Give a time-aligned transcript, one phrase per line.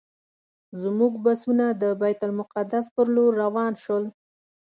[0.81, 4.03] زموږ بسونه د بیت المقدس پر لور روان شول.